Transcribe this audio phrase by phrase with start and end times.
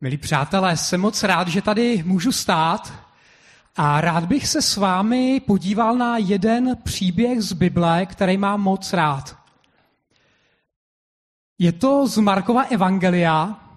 [0.00, 2.92] Milí přátelé, jsem moc rád, že tady můžu stát
[3.76, 8.92] a rád bych se s vámi podíval na jeden příběh z Bible, který mám moc
[8.92, 9.38] rád.
[11.58, 13.68] Je to z Markova Evangelia,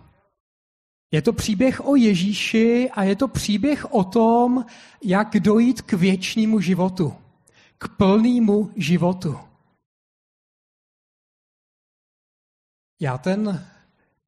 [1.12, 4.65] je to příběh o Ježíši a je to příběh o tom,
[5.03, 7.15] jak dojít k věčnému životu,
[7.77, 9.39] k plnému životu.
[12.99, 13.67] Já ten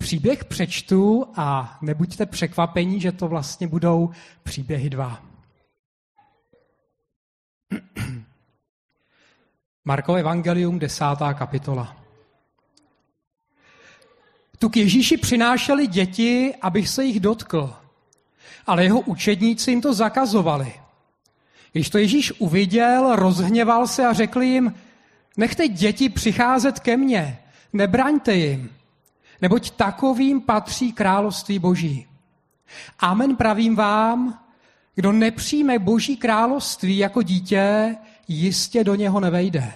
[0.03, 4.09] příběh přečtu a nebuďte překvapení, že to vlastně budou
[4.43, 5.23] příběhy dva.
[9.85, 11.97] Markov Evangelium, desátá kapitola.
[14.59, 17.73] Tu k Ježíši přinášeli děti, abych se jich dotkl,
[18.65, 20.73] ale jeho učedníci jim to zakazovali.
[21.71, 24.75] Když to Ježíš uviděl, rozhněval se a řekl jim,
[25.37, 27.39] nechte děti přicházet ke mně,
[27.73, 28.69] nebraňte jim,
[29.43, 32.07] neboť takovým patří království boží.
[32.99, 34.39] Amen pravím vám,
[34.95, 37.95] kdo nepřijme boží království jako dítě,
[38.27, 39.73] jistě do něho nevejde.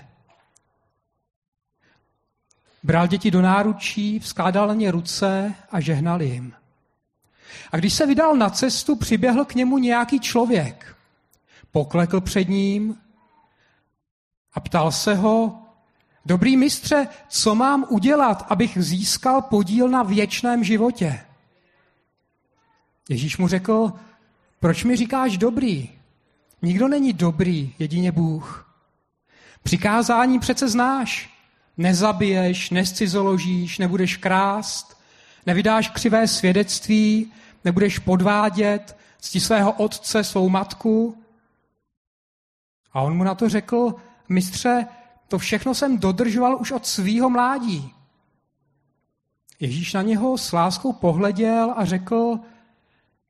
[2.84, 6.54] Bral děti do náručí, vzkládal na ně ruce a žehnal jim.
[7.72, 10.96] A když se vydal na cestu, přiběhl k němu nějaký člověk.
[11.72, 12.98] Poklekl před ním
[14.54, 15.67] a ptal se ho,
[16.28, 21.20] Dobrý mistře, co mám udělat, abych získal podíl na věčném životě?
[23.10, 23.94] Ježíš mu řekl,
[24.60, 25.90] proč mi říkáš dobrý?
[26.62, 28.74] Nikdo není dobrý, jedině Bůh.
[29.64, 31.30] Přikázání přece znáš.
[31.78, 34.98] Nezabiješ, nescizoložíš, nebudeš krást,
[35.46, 37.32] nevydáš křivé svědectví,
[37.66, 41.24] nebudeš podvádět, cti svého otce, svou matku.
[42.94, 43.96] A on mu na to řekl,
[44.30, 44.88] mistře,
[45.28, 47.94] to všechno jsem dodržoval už od svýho mládí.
[49.60, 52.40] Ježíš na něho s láskou pohleděl a řekl,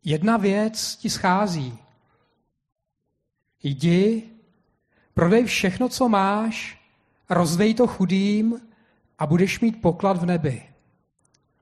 [0.03, 1.77] jedna věc ti schází.
[3.63, 4.29] Jdi,
[5.13, 6.81] prodej všechno, co máš,
[7.29, 8.61] rozdej to chudým
[9.19, 10.63] a budeš mít poklad v nebi.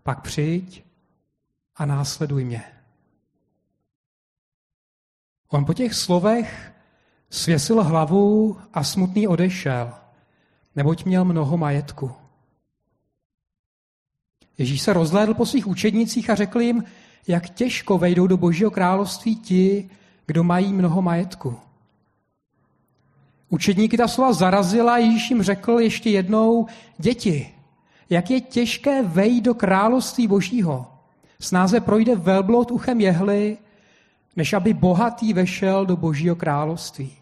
[0.03, 0.83] Pak přijď
[1.75, 2.63] a následuj mě.
[5.47, 6.73] On po těch slovech
[7.29, 10.04] svěsil hlavu a smutný odešel
[10.75, 12.11] neboť měl mnoho majetku.
[14.57, 16.83] Ježíš se rozhlédl po svých učednicích a řekl jim,
[17.27, 19.89] jak těžko vejdou do božího království ti,
[20.25, 21.55] kdo mají mnoho majetku.
[23.49, 27.53] Učedníky ta slova zarazila, Ježíš jim řekl ještě jednou, děti,
[28.09, 30.85] jak je těžké vejít do království božího.
[31.39, 33.57] Snáze projde velblot uchem jehly,
[34.35, 37.13] než aby bohatý vešel do božího království.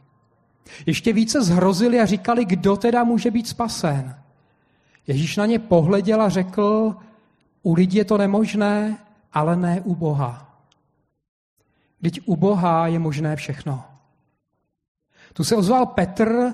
[0.86, 4.16] Ještě více zhrozili a říkali, kdo teda může být spasen.
[5.08, 6.96] Ježíš na ně pohleděl a řekl,
[7.64, 8.98] u lidí je to nemožné,
[9.34, 10.60] ale ne u Boha.
[12.00, 13.84] Vždyť u Boha je možné všechno.
[15.34, 16.54] Tu se ozval Petr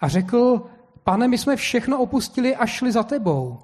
[0.00, 0.66] a řekl,
[1.04, 3.58] pane, my jsme všechno opustili a šli za tebou.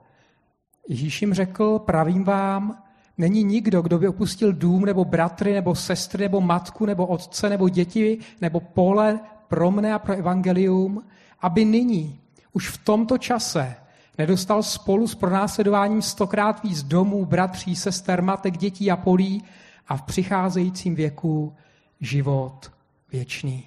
[0.88, 2.82] Ježíš jim řekl, pravím vám,
[3.18, 7.68] není nikdo, kdo by opustil dům, nebo bratry, nebo sestry, nebo matku, nebo otce, nebo
[7.68, 9.20] děti, nebo pole,
[9.52, 11.04] pro mne a pro evangelium,
[11.40, 12.20] aby nyní,
[12.52, 13.76] už v tomto čase,
[14.18, 19.44] nedostal spolu s pronásledováním stokrát víc domů, bratří, sester, matek, dětí a polí
[19.88, 21.56] a v přicházejícím věku
[22.00, 22.72] život
[23.12, 23.64] věčný.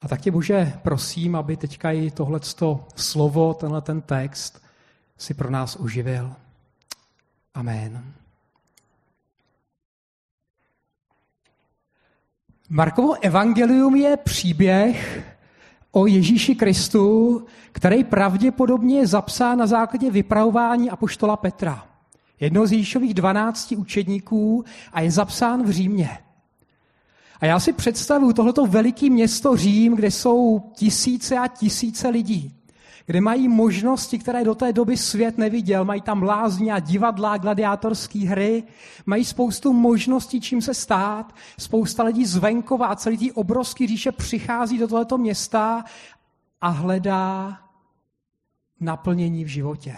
[0.00, 4.62] A tak tě, Bože, prosím, aby teďka i tohleto slovo, tenhle ten text
[5.18, 6.32] si pro nás uživil.
[7.54, 8.19] Amen.
[12.72, 15.24] Markovo evangelium je příběh
[15.92, 21.86] o Ježíši Kristu, který pravděpodobně je zapsán na základě vypravování apoštola Petra,
[22.40, 26.18] jednoho z Ježíšových dvanácti učedníků a je zapsán v Římě.
[27.40, 32.59] A já si představuji tohleto veliké město Řím, kde jsou tisíce a tisíce lidí
[33.06, 35.84] kde mají možnosti, které do té doby svět neviděl.
[35.84, 38.62] Mají tam lázně a divadla, gladiátorské hry,
[39.06, 41.34] mají spoustu možností, čím se stát.
[41.58, 45.84] Spousta lidí z venkova a celý tý obrovský říše přichází do tohoto města
[46.60, 47.58] a hledá
[48.80, 49.96] naplnění v životě.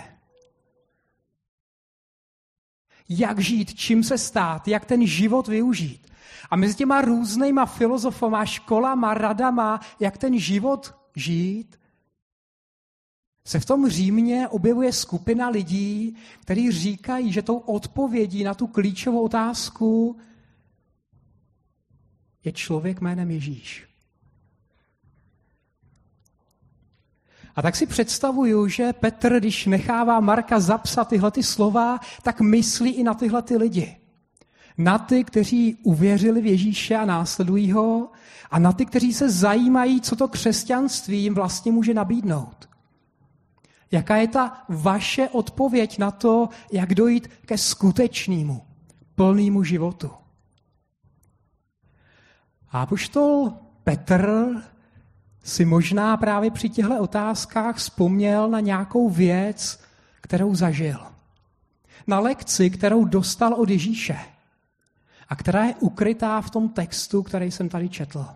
[3.08, 6.12] Jak žít, čím se stát, jak ten život využít.
[6.50, 11.81] A mezi těma různýma filozofama, školama, radama, jak ten život žít,
[13.44, 19.20] se v tom Římě objevuje skupina lidí, kteří říkají, že tou odpovědí na tu klíčovou
[19.20, 20.16] otázku
[22.44, 23.88] je člověk jménem Ježíš.
[27.56, 32.90] A tak si představuju, že Petr, když nechává Marka zapsat tyhle ty slova, tak myslí
[32.90, 33.96] i na tyhle ty lidi.
[34.78, 38.10] Na ty, kteří uvěřili v Ježíše a následují ho,
[38.50, 42.71] a na ty, kteří se zajímají, co to křesťanství jim vlastně může nabídnout.
[43.92, 48.62] Jaká je ta vaše odpověď na to, jak dojít ke skutečnému,
[49.14, 50.10] plnému životu?
[52.70, 53.52] A poštol
[53.84, 54.48] Petr
[55.44, 59.80] si možná právě při těchto otázkách vzpomněl na nějakou věc,
[60.20, 60.98] kterou zažil.
[62.06, 64.18] Na lekci, kterou dostal od Ježíše
[65.28, 68.26] a která je ukrytá v tom textu, který jsem tady četl.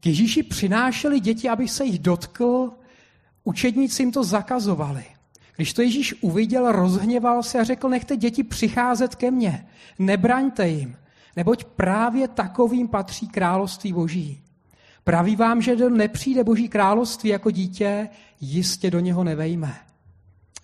[0.00, 2.70] K Ježíši přinášeli děti, aby se jich dotkl,
[3.44, 5.04] učedníci jim to zakazovali.
[5.56, 9.66] Když to Ježíš uviděl, rozhněval se a řekl, nechte děti přicházet ke mně,
[9.98, 10.96] nebraňte jim,
[11.36, 14.42] neboť právě takovým patří království boží.
[15.04, 18.08] Praví vám, že kdo nepřijde boží království jako dítě,
[18.40, 19.76] jistě do něho nevejme.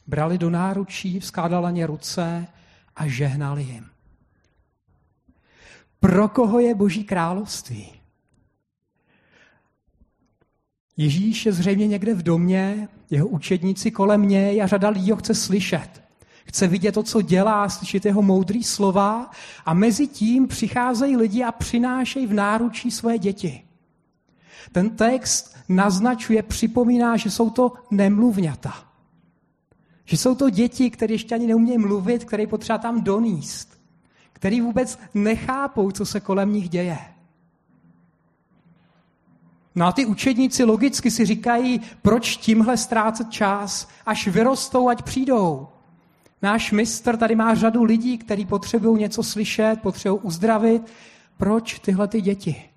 [0.06, 2.46] Brali do náručí, vzkládala ně ruce
[2.96, 3.86] a žehnali jim.
[6.00, 7.93] Pro koho je boží království?
[10.96, 15.34] Ježíš je zřejmě někde v domě, jeho učedníci kolem něj a řada lidí ho chce
[15.34, 16.04] slyšet.
[16.44, 19.30] Chce vidět to, co dělá, slyšet jeho moudrý slova
[19.66, 23.62] a mezi tím přicházejí lidi a přinášejí v náručí své děti.
[24.72, 28.74] Ten text naznačuje, připomíná, že jsou to nemluvňata.
[30.04, 33.80] Že jsou to děti, které ještě ani neumějí mluvit, které potřeba tam doníst.
[34.32, 36.98] Který vůbec nechápou, co se kolem nich děje.
[39.74, 45.68] No a ty učedníci logicky si říkají, proč tímhle ztrácet čas, až vyrostou, ať přijdou.
[46.42, 50.82] Náš mistr tady má řadu lidí, kteří potřebují něco slyšet, potřebují uzdravit.
[51.36, 52.70] Proč tyhle ty děti?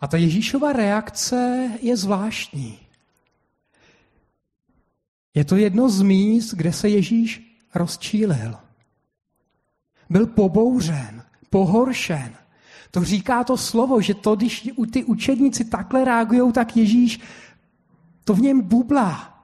[0.00, 2.78] A ta Ježíšova reakce je zvláštní.
[5.34, 8.69] Je to jedno z míst, kde se Ježíš rozčílil
[10.10, 12.32] byl pobouřen, pohoršen.
[12.90, 17.20] To říká to slovo, že to, když ty učedníci takhle reagují, tak Ježíš
[18.24, 19.42] to v něm bublá.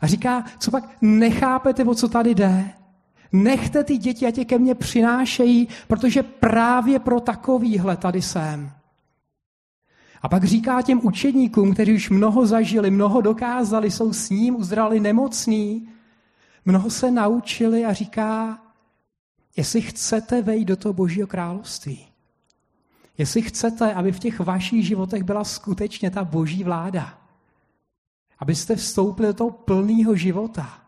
[0.00, 2.70] A říká, co pak nechápete, o co tady jde?
[3.32, 8.72] Nechte ty děti, ať je ke mně přinášejí, protože právě pro takovýhle tady jsem.
[10.22, 15.00] A pak říká těm učedníkům, kteří už mnoho zažili, mnoho dokázali, jsou s ním, uzdrali
[15.00, 15.88] nemocný,
[16.64, 18.58] mnoho se naučili a říká,
[19.56, 22.08] Jestli chcete vejít do toho Božího království,
[23.18, 27.20] jestli chcete, aby v těch vašich životech byla skutečně ta Boží vláda,
[28.38, 30.84] abyste vstoupili do toho plného života,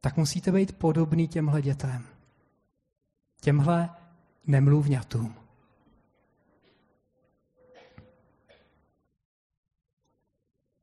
[0.00, 2.06] tak musíte být podobný těmhle dětem.
[3.40, 3.90] Těmhle
[4.46, 5.34] nemluvňatům.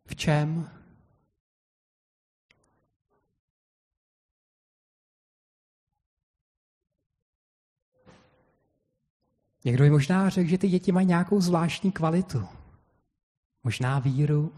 [0.06, 0.81] V čem?
[9.66, 12.48] Někdo by možná řekl, že ty děti mají nějakou zvláštní kvalitu.
[13.64, 14.54] Možná víru,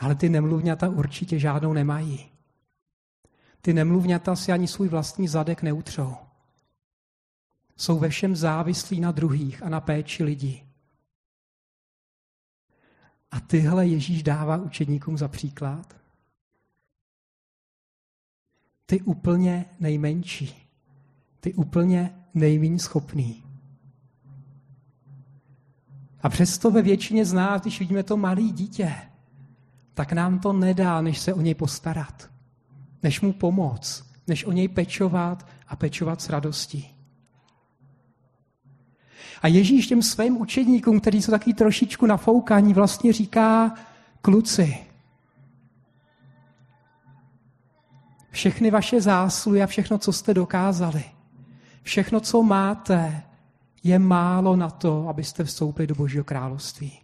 [0.00, 2.30] ale ty nemluvňata určitě žádnou nemají.
[3.60, 6.16] Ty nemluvňata si ani svůj vlastní zadek neutřou.
[7.76, 10.62] Jsou ve všem závislí na druhých a na péči lidí.
[13.30, 15.96] A tyhle Ježíš dává učedníkům za příklad.
[18.86, 20.68] Ty úplně nejmenší,
[21.40, 23.45] ty úplně nejméně schopný.
[26.26, 28.94] A přesto ve většině z nás, když vidíme to malé dítě,
[29.94, 32.30] tak nám to nedá, než se o něj postarat,
[33.02, 36.94] než mu pomoct, než o něj pečovat a pečovat s radostí.
[39.42, 43.74] A Ježíš těm svým učedníkům, kteří jsou taky trošičku nafoukání, vlastně říká,
[44.22, 44.78] kluci,
[48.30, 51.04] všechny vaše zásluhy a všechno, co jste dokázali,
[51.82, 53.22] všechno, co máte,
[53.86, 56.98] je málo na to, abyste vstoupili do Božího království.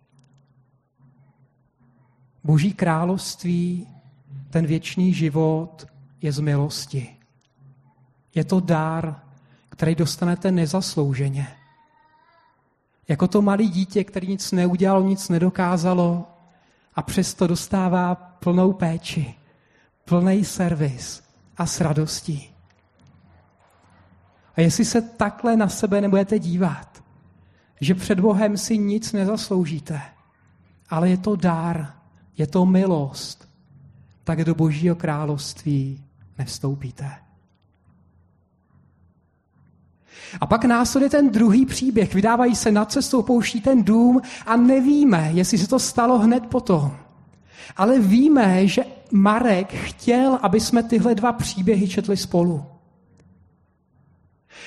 [2.45, 3.87] Boží království,
[4.51, 5.87] ten věčný život
[6.23, 7.17] je z milosti.
[8.35, 9.21] Je to dar,
[9.69, 11.49] který dostanete nezaslouženě.
[13.09, 16.27] Jako to malé dítě, který nic neudělalo, nic nedokázalo
[16.95, 19.35] a přesto dostává plnou péči,
[20.05, 21.23] plný servis
[21.57, 22.52] a s radostí.
[24.57, 27.03] A jestli se takhle na sebe nebudete dívat,
[27.81, 30.01] že před Bohem si nic nezasloužíte,
[30.91, 31.95] ale je to dár,
[32.39, 33.49] je to milost,
[34.25, 36.05] tak do Božího království
[36.39, 37.11] nevstoupíte.
[40.41, 42.15] A pak následuje ten druhý příběh.
[42.15, 46.97] Vydávají se na cestu, pouští ten dům a nevíme, jestli se to stalo hned potom.
[47.77, 52.67] Ale víme, že Marek chtěl, aby jsme tyhle dva příběhy četli spolu.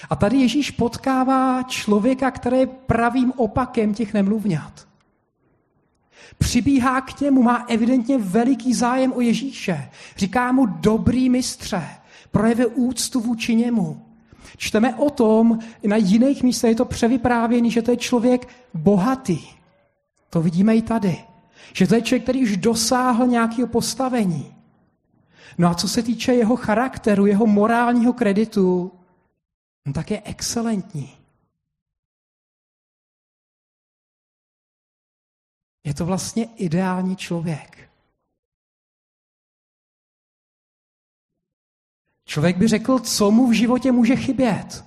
[0.10, 4.88] A tady Ježíš potkává člověka, který je pravým opakem těch nemluvňat.
[6.38, 9.90] Přibíhá k němu, má evidentně veliký zájem o Ježíše.
[10.18, 11.88] Říká mu dobrý mistře,
[12.32, 14.02] projeve úctu vůči němu.
[14.58, 19.40] Čteme o tom, na jiných místech je to převyprávěný, že to je člověk bohatý.
[20.30, 21.18] To vidíme i tady.
[21.74, 24.56] Že to je člověk, který už dosáhl nějakého postavení.
[25.58, 28.92] No a co se týče jeho charakteru, jeho morálního kreditu,
[29.86, 31.18] no tak je excelentní.
[35.84, 37.90] Je to vlastně ideální člověk.
[42.26, 44.86] Člověk by řekl, co mu v životě může chybět.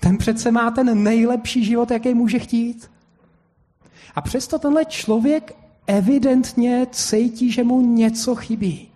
[0.00, 2.90] Ten přece má ten nejlepší život, jaký může chtít.
[4.14, 5.56] A přesto tenhle člověk
[5.86, 8.87] evidentně cítí, že mu něco chybí.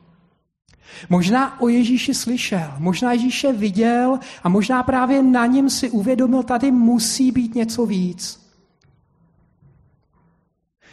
[1.10, 6.70] Možná o Ježíši slyšel, možná Ježíše viděl a možná právě na něm si uvědomil, tady
[6.70, 8.42] musí být něco víc.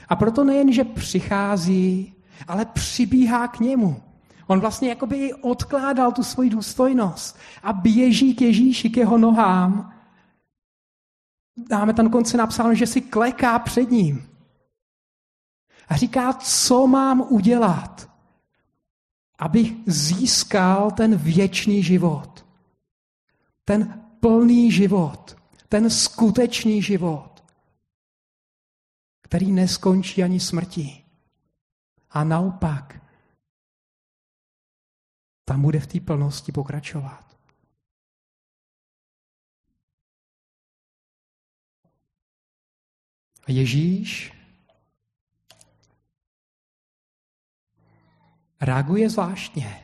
[0.10, 2.14] A proto nejen, že přichází,
[2.48, 4.02] ale přibíhá k němu.
[4.48, 9.94] On vlastně jakoby odkládal tu svoji důstojnost a běží k Ježíši, k jeho nohám.
[11.70, 14.30] Dáme tam konce napsáno, že si kleká před ním.
[15.90, 18.09] A říká, co mám udělat,
[19.40, 22.46] abych získal ten věčný život.
[23.66, 25.38] Ten plný život.
[25.70, 27.44] Ten skutečný život.
[29.22, 31.06] Který neskončí ani smrtí.
[32.10, 33.02] A naopak
[35.46, 37.38] tam bude v té plnosti pokračovat.
[43.48, 44.39] A Ježíš
[48.62, 49.80] reaguje zvláštně.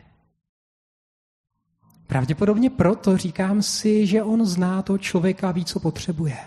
[2.07, 6.37] Pravděpodobně proto říkám si, že on zná toho člověka a ví, co potřebuje.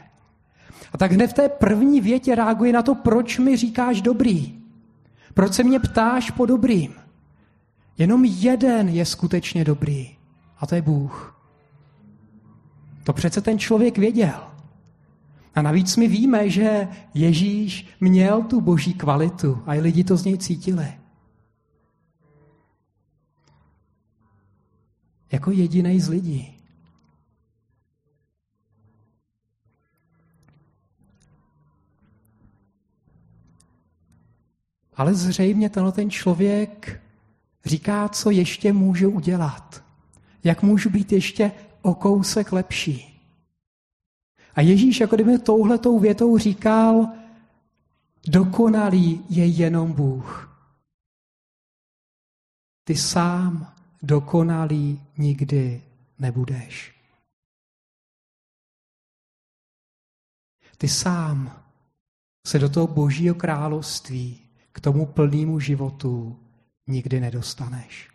[0.93, 4.59] A tak hned v té první větě reaguje na to, proč mi říkáš dobrý.
[5.35, 6.95] Proč se mě ptáš po dobrým.
[7.99, 10.17] Jenom jeden je skutečně dobrý
[10.59, 11.41] a to je Bůh.
[13.05, 14.41] To přece ten člověk věděl.
[15.55, 20.25] A navíc my víme, že Ježíš měl tu boží kvalitu a i lidi to z
[20.25, 20.98] něj cítili.
[25.33, 26.55] Jako jediný z lidí.
[34.97, 37.01] Ale zřejmě tenhle ten člověk
[37.69, 39.85] Říká, co ještě můžu udělat.
[40.45, 43.21] Jak můžu být ještě o kousek lepší.
[44.55, 47.09] A Ježíš jako kdyby touhletou větou říkal,
[48.29, 50.59] dokonalý je jenom Bůh.
[52.85, 55.83] Ty sám dokonalý nikdy
[56.19, 56.95] nebudeš.
[60.79, 61.65] Ty sám
[62.47, 66.39] se do toho božího království, k tomu plnému životu
[66.87, 68.11] nikdy nedostaneš.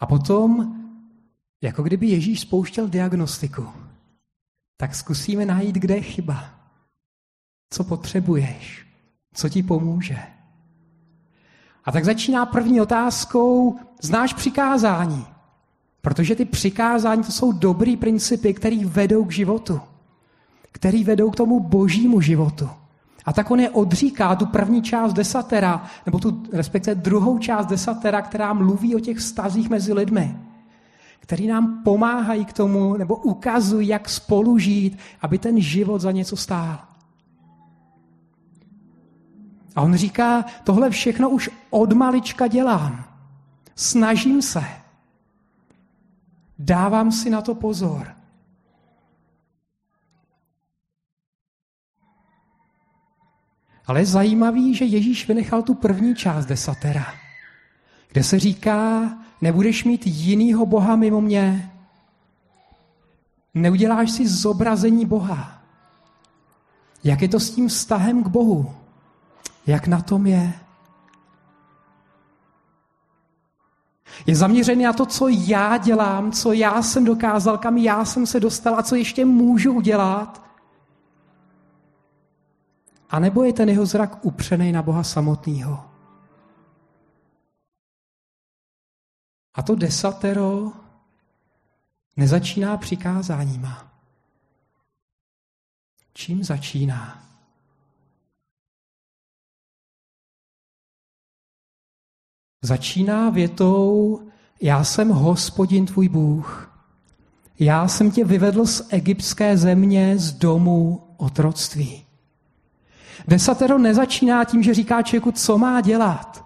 [0.00, 0.74] A potom,
[1.60, 3.72] jako kdyby Ježíš spouštěl diagnostiku,
[4.76, 6.61] tak zkusíme najít, kde je chyba.
[7.72, 8.86] Co potřebuješ?
[9.34, 10.18] Co ti pomůže?
[11.84, 15.26] A tak začíná první otázkou, znáš přikázání?
[16.00, 19.80] Protože ty přikázání to jsou dobrý principy, které vedou k životu
[20.72, 22.68] který vedou k tomu božímu životu.
[23.24, 28.22] A tak on je odříká tu první část desatera, nebo tu respektive druhou část desatera,
[28.22, 30.36] která mluví o těch stazích mezi lidmi,
[31.20, 36.36] který nám pomáhají k tomu, nebo ukazují, jak spolu žít, aby ten život za něco
[36.36, 36.78] stál.
[39.76, 43.04] A on říká, tohle všechno už od malička dělám.
[43.74, 44.64] Snažím se.
[46.58, 48.14] Dávám si na to pozor.
[53.86, 57.06] Ale je zajímavý, že Ježíš vynechal tu první část desatera,
[58.12, 59.02] kde se říká,
[59.40, 61.72] nebudeš mít jinýho Boha mimo mě.
[63.54, 65.62] Neuděláš si zobrazení Boha.
[67.04, 68.81] Jak je to s tím vztahem k Bohu?
[69.66, 70.52] Jak na tom je?
[74.26, 78.40] Je zaměřený na to, co já dělám, co já jsem dokázal, kam já jsem se
[78.40, 80.42] dostal a co ještě můžu udělat,
[83.12, 85.90] A nebo je ten jeho zrak upřený na Boha samotného?
[89.54, 90.72] A to desatero
[92.16, 93.92] nezačíná přikázáníma.
[96.14, 97.31] Čím začíná?
[102.62, 104.20] Začíná větou,
[104.60, 106.72] já jsem hospodin tvůj Bůh.
[107.58, 112.04] Já jsem tě vyvedl z egyptské země, z domu otroctví.
[113.28, 116.44] Desatero nezačíná tím, že říká člověku, co má dělat,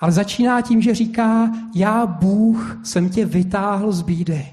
[0.00, 4.48] ale začíná tím, že říká, já Bůh jsem tě vytáhl z bídy.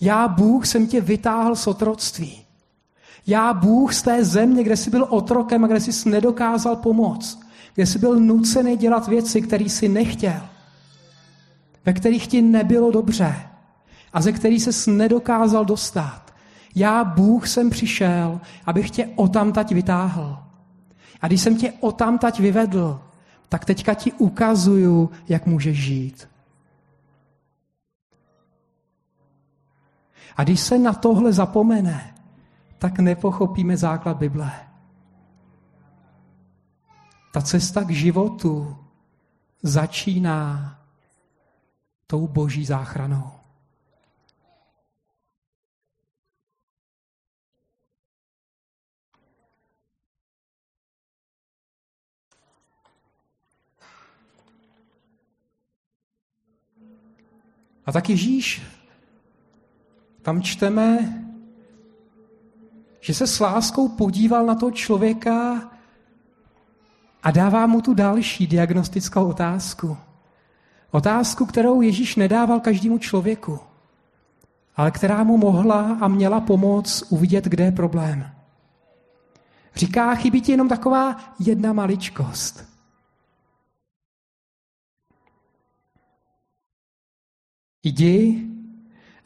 [0.00, 2.44] Já Bůh jsem tě vytáhl z otroctví.
[3.26, 7.43] Já Bůh z té země, kde jsi byl otrokem a kde jsi nedokázal pomoct,
[7.74, 10.40] kde jsi byl nucený dělat věci, které jsi nechtěl,
[11.84, 13.36] ve kterých ti nebylo dobře
[14.12, 16.34] a ze kterých ses nedokázal dostat.
[16.74, 20.38] Já, Bůh, jsem přišel, abych tě otamtať vytáhl.
[21.20, 23.00] A když jsem tě otamtať vyvedl,
[23.48, 26.28] tak teďka ti ukazuju, jak můžeš žít.
[30.36, 32.14] A když se na tohle zapomene,
[32.78, 34.52] tak nepochopíme základ Bible.
[37.34, 38.78] Ta cesta k životu
[39.62, 40.78] začíná
[42.06, 43.30] tou boží záchranou.
[57.86, 58.62] A tak Ježíš,
[60.22, 61.18] tam čteme,
[63.00, 65.70] že se s láskou podíval na toho člověka
[67.24, 69.96] a dává mu tu další diagnostickou otázku.
[70.90, 73.60] Otázku, kterou Ježíš nedával každému člověku,
[74.76, 78.30] ale která mu mohla a měla pomoct uvidět, kde je problém.
[79.74, 82.68] Říká, chybí ti jenom taková jedna maličkost.
[87.82, 88.46] Jdi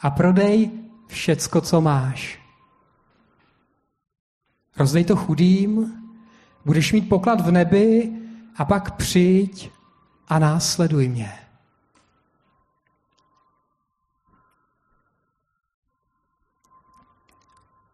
[0.01, 0.71] a prodej
[1.07, 2.41] všecko, co máš.
[4.77, 5.99] Rozdej to chudým,
[6.69, 8.13] budeš mít poklad v nebi
[8.57, 9.73] a pak přijď
[10.29, 11.33] a následuj mě.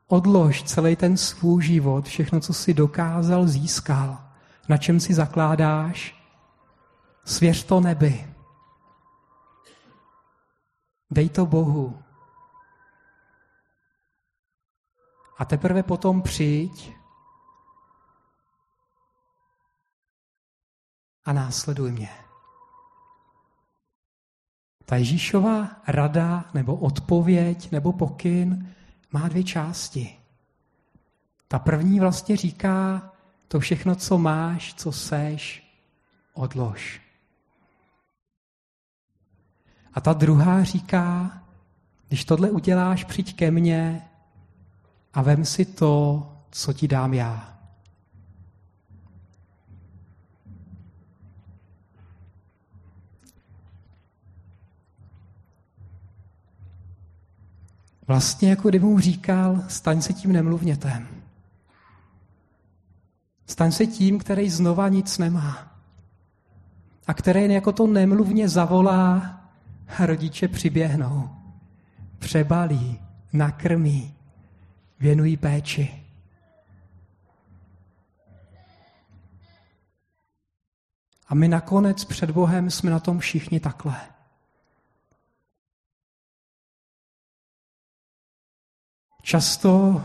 [0.07, 4.19] Odlož celý ten svůj život, všechno, co jsi dokázal, získal,
[4.69, 6.25] na čem si zakládáš,
[7.25, 8.35] svěř to nebi.
[11.11, 12.03] Dej to Bohu.
[15.39, 16.93] A teprve potom přijď
[21.25, 22.11] a následuj mě.
[24.85, 28.75] Ta Ježíšova rada nebo odpověď nebo pokyn
[29.13, 30.19] má dvě části.
[31.49, 33.11] Ta první vlastně říká,
[33.49, 35.73] to všechno, co máš, co seš,
[36.35, 37.01] odlož.
[39.95, 41.31] A ta druhá říká,
[42.09, 44.09] když tohle uděláš, přijď ke mně
[45.15, 47.54] a vem si to, co ti dám já.
[58.07, 61.09] Vlastně jako kdyby mu říkal, staň se tím nemluvnětem.
[63.47, 65.77] Staň se tím, který znova nic nemá.
[67.07, 69.40] A který jako to nemluvně zavolá
[69.99, 71.31] a rodiče přiběhnou,
[72.19, 73.01] přebalí,
[73.33, 74.14] nakrmí,
[75.01, 76.05] věnují péči.
[81.29, 84.13] A my nakonec před Bohem jsme na tom všichni takhle.
[89.25, 90.03] Často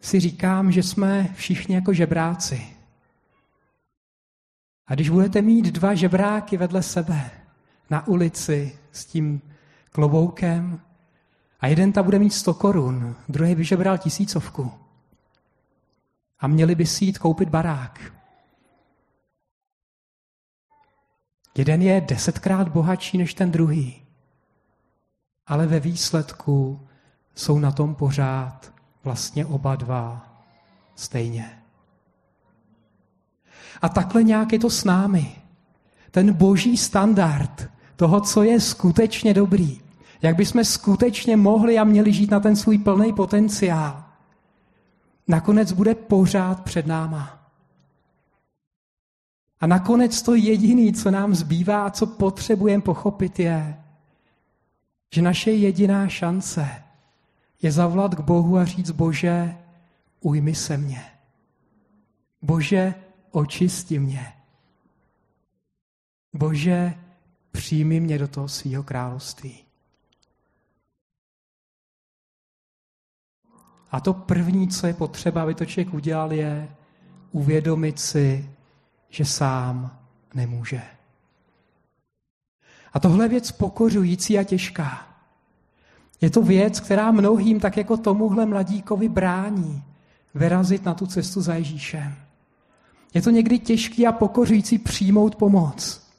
[0.00, 2.76] si říkám, že jsme všichni jako žebráci.
[4.86, 7.30] A když budete mít dva žebráky vedle sebe
[7.90, 9.42] na ulici s tím
[9.92, 10.80] kloboukem
[11.60, 14.72] a jeden ta bude mít 100 korun, druhý by žebral tisícovku
[16.38, 18.12] a měli by si jít koupit barák.
[21.58, 24.02] Jeden je desetkrát bohatší než ten druhý,
[25.46, 26.86] ale ve výsledku
[27.40, 28.72] jsou na tom pořád
[29.04, 30.26] vlastně oba dva
[30.94, 31.62] stejně.
[33.82, 35.36] A takhle nějak je to s námi.
[36.10, 39.80] Ten boží standard toho, co je skutečně dobrý.
[40.22, 44.04] Jak bychom skutečně mohli a měli žít na ten svůj plný potenciál.
[45.28, 47.38] Nakonec bude pořád před náma.
[49.60, 53.80] A nakonec to jediné, co nám zbývá, co potřebujeme pochopit, je,
[55.14, 56.89] že naše jediná šance
[57.62, 59.58] je zavolat k Bohu a říct, Bože,
[60.20, 61.04] ujmi se mě.
[62.42, 62.94] Bože,
[63.30, 64.32] očisti mě.
[66.32, 66.94] Bože,
[67.52, 69.64] přijmi mě do toho svého království.
[73.90, 76.76] A to první, co je potřeba, aby to člověk udělal, je
[77.32, 78.50] uvědomit si,
[79.08, 79.98] že sám
[80.34, 80.82] nemůže.
[82.92, 85.09] A tohle je věc pokořující a těžká.
[86.20, 89.82] Je to věc, která mnohým, tak jako tomuhle mladíkovi, brání
[90.34, 92.14] vyrazit na tu cestu za Ježíšem.
[93.14, 96.10] Je to někdy těžký a pokořující přijmout pomoc.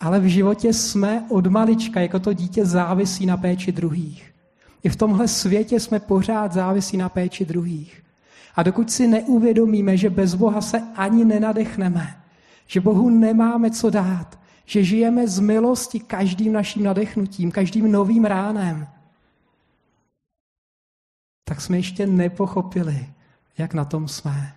[0.00, 4.34] Ale v životě jsme od malička, jako to dítě závisí na péči druhých.
[4.82, 8.02] I v tomhle světě jsme pořád závisí na péči druhých.
[8.56, 12.16] A dokud si neuvědomíme, že bez Boha se ani nenadechneme,
[12.66, 14.38] že Bohu nemáme co dát,
[14.68, 18.88] že žijeme z milosti každým naším nadechnutím, každým novým ránem,
[21.44, 23.08] tak jsme ještě nepochopili,
[23.58, 24.56] jak na tom jsme.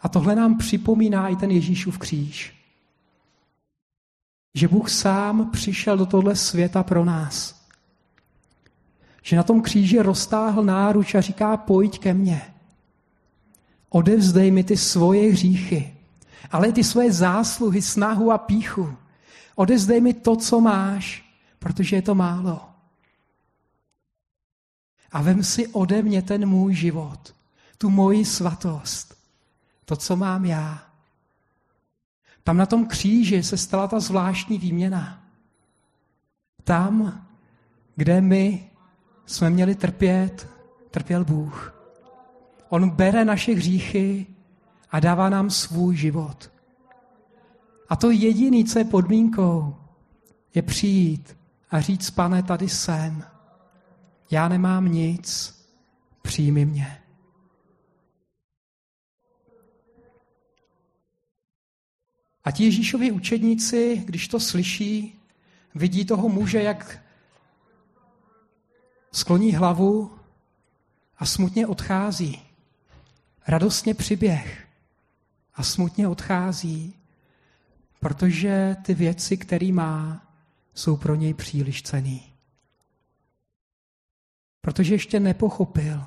[0.00, 2.54] A tohle nám připomíná i ten Ježíšův kříž.
[4.54, 7.66] Že Bůh sám přišel do tohle světa pro nás.
[9.22, 12.42] Že na tom kříži roztáhl náruč a říká, pojď ke mně.
[13.88, 15.93] Odevzdej mi ty svoje hříchy,
[16.50, 18.96] ale ty svoje zásluhy, snahu a píchu.
[19.54, 21.24] Odevzdej mi to, co máš,
[21.58, 22.60] protože je to málo.
[25.12, 27.34] A vem si ode mě ten můj život,
[27.78, 29.18] tu moji svatost,
[29.84, 30.82] to, co mám já.
[32.42, 35.24] Tam na tom kříži se stala ta zvláštní výměna.
[36.64, 37.26] Tam,
[37.96, 38.70] kde my
[39.26, 40.48] jsme měli trpět,
[40.90, 41.74] trpěl Bůh.
[42.68, 44.26] On bere naše hříchy
[44.94, 46.52] a dává nám svůj život.
[47.88, 49.76] A to jediné, co je podmínkou,
[50.54, 51.36] je přijít
[51.70, 53.24] a říct, pane, tady jsem.
[54.30, 55.54] Já nemám nic,
[56.22, 57.02] přijmi mě.
[62.44, 65.20] A ti Ježíšovi učedníci, když to slyší,
[65.74, 67.02] vidí toho muže, jak
[69.12, 70.18] skloní hlavu
[71.18, 72.42] a smutně odchází.
[73.46, 74.63] Radostně přiběh
[75.54, 76.94] a smutně odchází,
[78.00, 80.26] protože ty věci, které má,
[80.74, 82.22] jsou pro něj příliš cený.
[84.60, 86.04] Protože ještě nepochopil,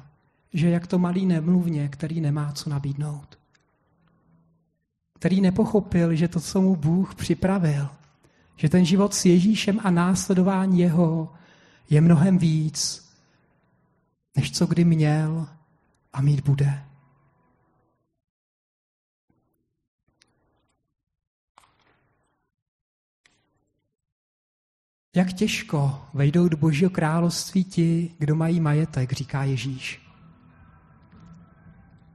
[0.53, 3.39] že jak to malý nemluvně, který nemá co nabídnout.
[5.13, 7.89] Který nepochopil, že to, co mu Bůh připravil,
[8.55, 11.33] že ten život s Ježíšem a následování jeho
[11.89, 13.09] je mnohem víc,
[14.35, 15.47] než co kdy měl
[16.13, 16.86] a mít bude.
[25.17, 30.01] Jak těžko vejdou do Božího království ti, kdo mají majetek, říká Ježíš.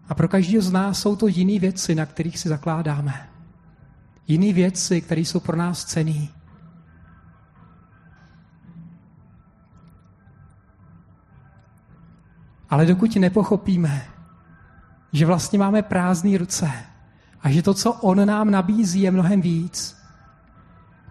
[0.08, 3.28] A pro každého z nás jsou to jiné věci, na kterých si zakládáme.
[4.28, 6.30] Jiné věci, které jsou pro nás cený.
[12.70, 14.06] Ale dokud nepochopíme,
[15.12, 16.72] že vlastně máme prázdné ruce
[17.40, 20.01] a že to, co on nám nabízí, je mnohem víc,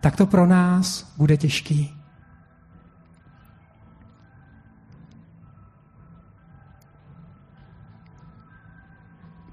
[0.02, 1.98] tak to pro nás bude těžký.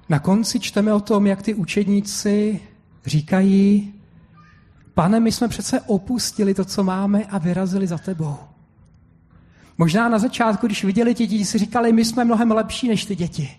[0.09, 2.59] Na konci čteme o tom, jak ty učedníci
[3.05, 3.93] říkají,
[4.93, 8.37] pane, my jsme přece opustili to, co máme a vyrazili za tebou.
[9.77, 13.15] Možná na začátku, když viděli ti děti, si říkali, my jsme mnohem lepší než ty
[13.15, 13.49] děti.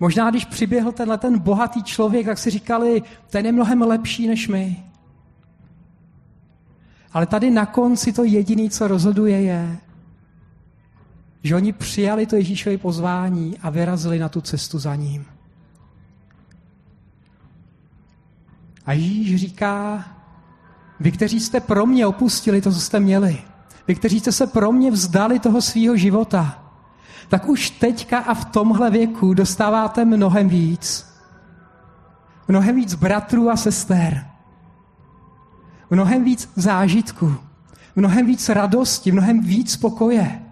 [0.00, 4.48] Možná, když přiběhl tenhle ten bohatý člověk, tak si říkali, ten je mnohem lepší než
[4.48, 4.84] my.
[7.16, 9.78] Ale tady na konci to jediné, co rozhoduje, je,
[11.42, 15.24] že oni přijali to Ježíšové pozvání a vyrazili na tu cestu za ním.
[18.86, 20.04] A Ježíš říká,
[21.00, 23.38] vy, kteří jste pro mě opustili to, co jste měli,
[23.88, 26.72] vy, kteří jste se pro mě vzdali toho svého života,
[27.28, 31.06] tak už teďka a v tomhle věku dostáváte mnohem víc.
[32.48, 34.35] Mnohem víc bratrů a sester.
[35.90, 37.36] Mnohem víc zážitku.
[37.96, 40.42] Mnohem víc radosti, mnohem víc pokoje.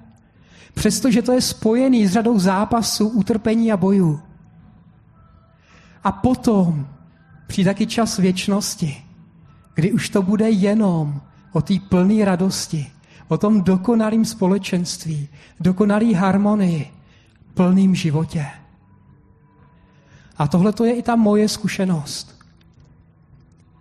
[0.75, 4.21] Přestože to je spojený s řadou zápasů, utrpení a bojů.
[6.05, 6.89] A potom
[7.47, 9.05] přijde taky čas věčnosti,
[9.75, 11.21] kdy už to bude jenom
[11.53, 12.93] o té plné radosti,
[13.29, 15.29] o tom dokonalém společenství,
[15.61, 16.91] dokonalé harmonii,
[17.55, 18.47] plným životě.
[20.37, 22.34] A tohle to je i ta moje zkušenost.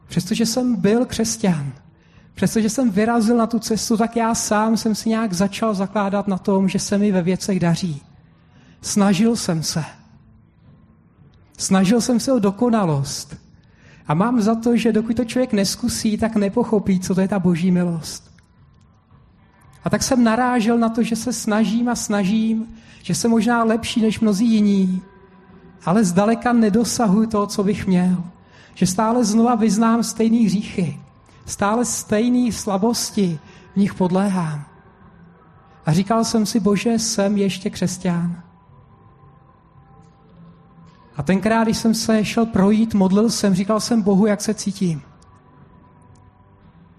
[0.07, 1.73] Přestože jsem byl křesťan,
[2.33, 6.37] přestože jsem vyrazil na tu cestu, tak já sám jsem si nějak začal zakládat na
[6.37, 8.01] tom, že se mi ve věcech daří.
[8.81, 9.83] Snažil jsem se.
[11.57, 13.37] Snažil jsem se o dokonalost.
[14.07, 17.39] A mám za to, že dokud to člověk neskusí, tak nepochopí, co to je ta
[17.39, 18.33] boží milost.
[19.83, 22.67] A tak jsem narážel na to, že se snažím a snažím,
[23.03, 25.01] že jsem možná lepší než mnozí jiní,
[25.85, 28.23] ale zdaleka nedosahuji toho, co bych měl.
[28.73, 30.99] Že stále znova vyznám stejný hříchy,
[31.45, 33.39] stále stejné slabosti,
[33.73, 34.65] v nich podléhám.
[35.85, 38.43] A říkal jsem si, bože, jsem ještě křesťan.
[41.15, 45.01] A tenkrát, když jsem se šel projít, modlil jsem, říkal jsem Bohu, jak se cítím.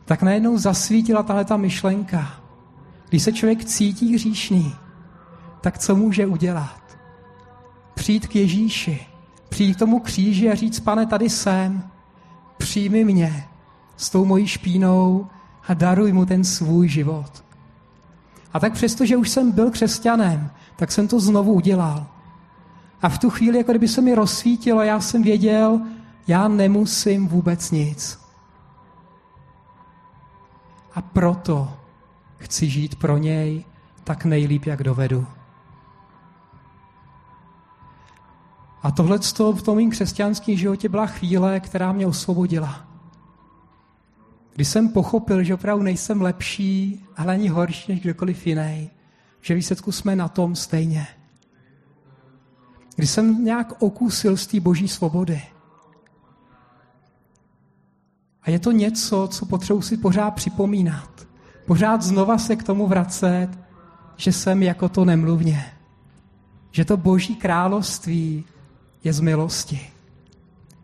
[0.04, 2.40] Tak najednou zasvítila tahle ta myšlenka.
[3.08, 4.74] Když se člověk cítí hříšný,
[5.60, 6.98] tak co může udělat?
[7.94, 9.06] Přijít k Ježíši,
[9.54, 11.90] přijít k tomu kříži a říct, pane, tady jsem,
[12.56, 13.48] přijmi mě
[13.96, 15.26] s tou mojí špínou
[15.68, 17.44] a daruj mu ten svůj život.
[18.52, 22.06] A tak přesto, že už jsem byl křesťanem, tak jsem to znovu udělal.
[23.02, 25.80] A v tu chvíli, jako kdyby se mi rozsvítilo, já jsem věděl,
[26.26, 28.18] já nemusím vůbec nic.
[30.94, 31.72] A proto
[32.38, 33.64] chci žít pro něj
[34.04, 35.26] tak nejlíp, jak dovedu.
[38.85, 39.18] A tohle
[39.55, 42.88] v tom mým křesťanském životě byla chvíle, která mě osvobodila.
[44.55, 48.90] Když jsem pochopil, že opravdu nejsem lepší, ale ani horší než kdokoliv jiný,
[49.40, 51.07] že výsledku jsme na tom stejně.
[52.97, 55.42] Když jsem nějak okusil z té boží svobody.
[58.42, 61.27] A je to něco, co potřebuji si pořád připomínat.
[61.66, 63.49] Pořád znova se k tomu vracet,
[64.16, 65.64] že jsem jako to nemluvně.
[66.70, 68.44] Že to boží království
[69.04, 69.90] je z milosti.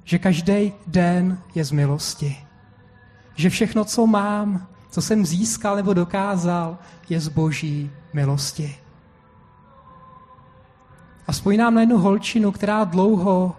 [0.05, 2.37] Že každý den je z milosti.
[3.35, 6.79] Že všechno, co mám, co jsem získal nebo dokázal,
[7.09, 8.77] je z boží milosti.
[11.27, 13.57] A vzpomínám na jednu holčinu, která dlouho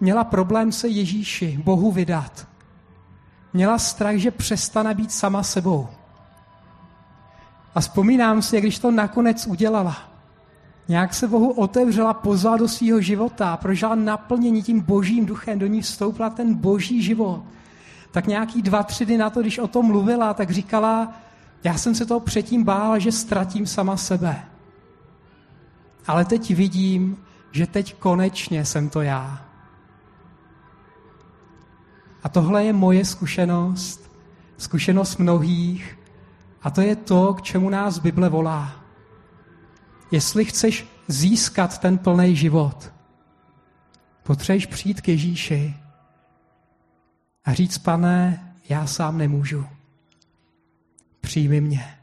[0.00, 2.48] měla problém se Ježíši, Bohu vydat.
[3.52, 5.88] Měla strach, že přestane být sama sebou.
[7.74, 10.11] A vzpomínám si, jak když to nakonec udělala.
[10.92, 15.82] Nějak se Bohu otevřela, pozvala do svého života, prožila naplnění tím božím duchem, do ní
[15.82, 17.42] vstoupila ten boží život.
[18.10, 21.12] Tak nějaký dva, tři dny na to, když o tom mluvila, tak říkala,
[21.64, 24.44] já jsem se toho předtím bála, že ztratím sama sebe.
[26.06, 27.16] Ale teď vidím,
[27.52, 29.46] že teď konečně jsem to já.
[32.22, 34.10] A tohle je moje zkušenost,
[34.58, 35.98] zkušenost mnohých,
[36.62, 38.81] a to je to, k čemu nás Bible volá.
[40.12, 42.92] Jestli chceš získat ten plný život,
[44.22, 45.74] potřebuješ přijít k Ježíši
[47.44, 49.66] a říct, pane, já sám nemůžu.
[51.20, 51.98] Přijmi mě.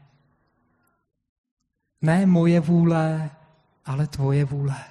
[2.02, 3.30] Ne moje vůle,
[3.84, 4.84] ale tvoje vůle.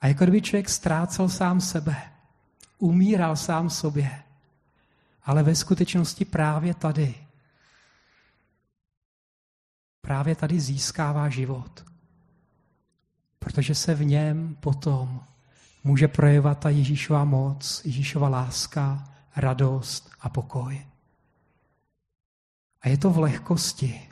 [0.00, 2.12] A jako kdyby člověk ztrácel sám sebe,
[2.78, 4.22] umíral sám sobě,
[5.24, 7.27] ale ve skutečnosti právě tady,
[10.00, 11.84] právě tady získává život.
[13.38, 15.20] Protože se v něm potom
[15.84, 19.04] může projevovat ta Ježíšova moc, Ježíšova láska,
[19.36, 20.86] radost a pokoj.
[22.82, 24.08] A je to v lehkosti,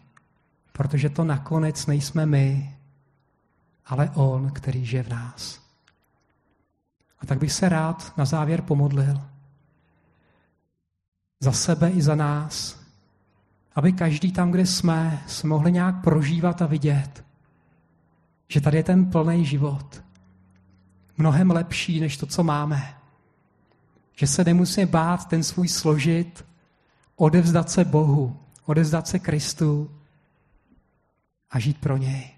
[0.72, 2.78] protože to nakonec nejsme my,
[3.86, 5.60] ale On, který žije v nás.
[7.18, 9.22] A tak bych se rád na závěr pomodlil
[11.40, 12.85] za sebe i za nás,
[13.76, 17.24] aby každý tam, kde jsme, jsme mohli nějak prožívat a vidět,
[18.48, 20.02] že tady je ten plný život.
[21.16, 22.96] Mnohem lepší, než to, co máme.
[24.16, 26.46] Že se nemusíme bát ten svůj složit,
[27.16, 29.90] odevzdat se Bohu, odevzdat se Kristu
[31.50, 32.30] a žít pro něj.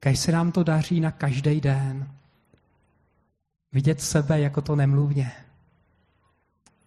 [0.00, 2.10] Když se nám to daří na každý den,
[3.72, 5.32] vidět sebe jako to nemluvně,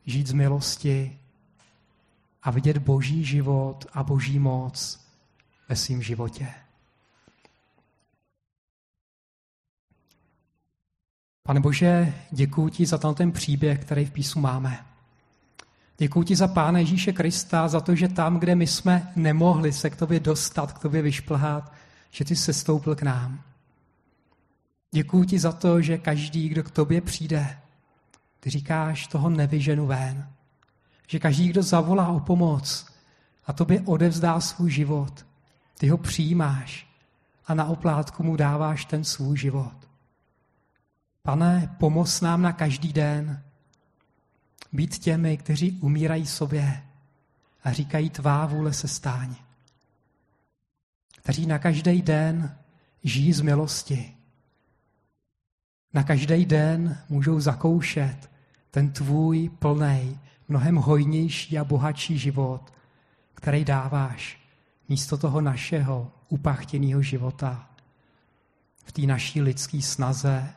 [0.05, 1.19] žít z milosti
[2.47, 4.99] a vidět boží život a boží moc
[5.69, 6.47] ve svém životě.
[11.43, 14.85] Pane Bože, děkuji ti za ten příběh, který v písmu máme.
[15.97, 19.89] Děkuji ti za Pána Ježíše Krista, za to, že tam, kde my jsme nemohli se
[19.89, 21.73] k tobě dostat, k tobě vyšplhat,
[22.11, 23.41] že ty se stoupil k nám.
[24.91, 27.59] Děkuji ti za to, že každý, kdo k tobě přijde,
[28.39, 30.36] ty říkáš, toho nevyženu ven.
[31.07, 32.85] Že každý, kdo zavolá o pomoc
[33.45, 35.25] a tobě odevzdá svůj život,
[35.77, 36.87] ty ho přijímáš
[37.47, 39.87] a na oplátku mu dáváš ten svůj život.
[41.23, 43.43] Pane, pomoz nám na každý den
[44.73, 46.83] být těmi, kteří umírají sobě
[47.63, 49.35] a říkají tvá vůle se stáň
[51.27, 52.55] kteří na každý den
[53.03, 54.13] žijí z milosti.
[55.93, 58.31] Na každý den můžou zakoušet
[58.71, 62.73] ten tvůj plný, mnohem hojnější a bohatší život,
[63.33, 64.39] který dáváš
[64.89, 67.69] místo toho našeho upachtěného života
[68.85, 70.53] v té naší lidské snaze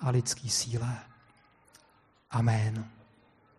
[0.00, 0.98] a lidské síle.
[2.30, 2.93] Amen.